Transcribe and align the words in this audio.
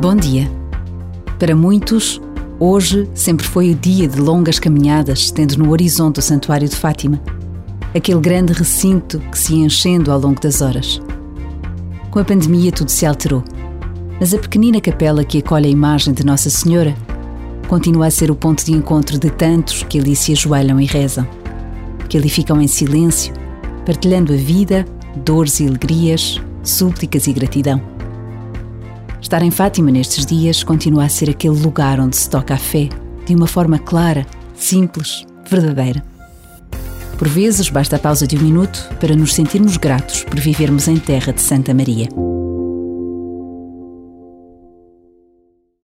Bom 0.00 0.16
dia. 0.16 0.50
Para 1.38 1.54
muitos, 1.54 2.20
hoje 2.58 3.08
sempre 3.14 3.46
foi 3.46 3.70
o 3.70 3.74
dia 3.74 4.08
de 4.08 4.20
longas 4.20 4.58
caminhadas, 4.58 5.30
tendo 5.30 5.56
no 5.56 5.70
horizonte 5.70 6.18
o 6.18 6.22
Santuário 6.22 6.68
de 6.68 6.74
Fátima, 6.74 7.20
aquele 7.94 8.20
grande 8.20 8.52
recinto 8.52 9.20
que 9.30 9.38
se 9.38 9.54
enchendo 9.54 10.10
ao 10.10 10.18
longo 10.18 10.40
das 10.40 10.60
horas. 10.60 11.00
Com 12.10 12.18
a 12.18 12.24
pandemia 12.24 12.72
tudo 12.72 12.90
se 12.90 13.06
alterou, 13.06 13.44
mas 14.18 14.34
a 14.34 14.38
pequenina 14.38 14.80
capela 14.80 15.24
que 15.24 15.38
acolhe 15.38 15.66
a 15.66 15.70
imagem 15.70 16.12
de 16.12 16.24
Nossa 16.24 16.50
Senhora 16.50 16.96
continua 17.68 18.06
a 18.06 18.10
ser 18.10 18.30
o 18.30 18.34
ponto 18.34 18.64
de 18.64 18.72
encontro 18.72 19.18
de 19.18 19.30
tantos 19.30 19.84
que 19.84 19.98
ali 19.98 20.16
se 20.16 20.32
ajoelham 20.32 20.80
e 20.80 20.84
rezam, 20.84 21.26
que 22.08 22.18
ali 22.18 22.28
ficam 22.28 22.60
em 22.60 22.66
silêncio, 22.66 23.32
partilhando 23.86 24.32
a 24.32 24.36
vida, 24.36 24.84
dores 25.24 25.60
e 25.60 25.66
alegrias, 25.66 26.40
súplicas 26.62 27.26
e 27.26 27.32
gratidão. 27.32 27.91
Estar 29.22 29.40
em 29.40 29.52
Fátima 29.52 29.90
nestes 29.90 30.26
dias 30.26 30.64
continua 30.64 31.04
a 31.04 31.08
ser 31.08 31.30
aquele 31.30 31.54
lugar 31.54 32.00
onde 32.00 32.16
se 32.16 32.28
toca 32.28 32.54
a 32.54 32.58
fé 32.58 32.88
de 33.24 33.34
uma 33.34 33.46
forma 33.46 33.78
clara, 33.78 34.26
simples, 34.54 35.24
verdadeira. 35.48 36.04
Por 37.16 37.28
vezes 37.28 37.70
basta 37.70 37.96
a 37.96 37.98
pausa 38.00 38.26
de 38.26 38.36
um 38.36 38.40
minuto 38.40 38.90
para 39.00 39.14
nos 39.14 39.32
sentirmos 39.32 39.76
gratos 39.76 40.24
por 40.24 40.40
vivermos 40.40 40.88
em 40.88 40.96
terra 40.96 41.32
de 41.32 41.40
Santa 41.40 41.72
Maria. 41.72 42.08